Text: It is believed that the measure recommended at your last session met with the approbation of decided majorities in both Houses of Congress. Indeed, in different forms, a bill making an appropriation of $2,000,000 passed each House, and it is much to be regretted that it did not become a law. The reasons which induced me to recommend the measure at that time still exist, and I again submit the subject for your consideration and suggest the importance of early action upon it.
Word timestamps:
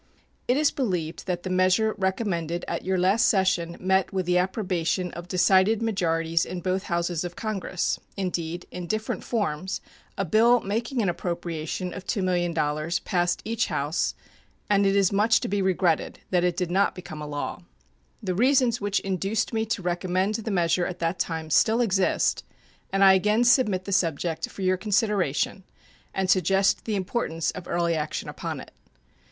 It 0.47 0.57
is 0.57 0.71
believed 0.71 1.27
that 1.27 1.43
the 1.43 1.51
measure 1.51 1.93
recommended 1.95 2.65
at 2.67 2.83
your 2.83 2.97
last 2.97 3.27
session 3.27 3.77
met 3.79 4.11
with 4.11 4.25
the 4.25 4.39
approbation 4.39 5.11
of 5.11 5.27
decided 5.27 5.79
majorities 5.79 6.43
in 6.43 6.61
both 6.61 6.81
Houses 6.85 7.23
of 7.23 7.35
Congress. 7.35 7.99
Indeed, 8.17 8.65
in 8.71 8.87
different 8.87 9.23
forms, 9.23 9.79
a 10.17 10.25
bill 10.25 10.59
making 10.61 11.03
an 11.03 11.07
appropriation 11.09 11.93
of 11.93 12.07
$2,000,000 12.07 13.03
passed 13.03 13.43
each 13.45 13.67
House, 13.67 14.15
and 14.71 14.87
it 14.87 14.95
is 14.95 15.11
much 15.11 15.39
to 15.41 15.47
be 15.47 15.61
regretted 15.61 16.17
that 16.31 16.43
it 16.43 16.57
did 16.57 16.71
not 16.71 16.95
become 16.95 17.21
a 17.21 17.27
law. 17.27 17.61
The 18.23 18.33
reasons 18.33 18.81
which 18.81 19.01
induced 19.01 19.53
me 19.53 19.67
to 19.67 19.83
recommend 19.83 20.33
the 20.33 20.49
measure 20.49 20.87
at 20.87 20.97
that 20.97 21.19
time 21.19 21.51
still 21.51 21.79
exist, 21.79 22.43
and 22.91 23.03
I 23.03 23.13
again 23.13 23.43
submit 23.43 23.85
the 23.85 23.91
subject 23.91 24.49
for 24.49 24.63
your 24.63 24.77
consideration 24.77 25.63
and 26.11 26.27
suggest 26.27 26.85
the 26.85 26.95
importance 26.95 27.51
of 27.51 27.67
early 27.67 27.93
action 27.95 28.29
upon 28.29 28.59
it. 28.59 28.71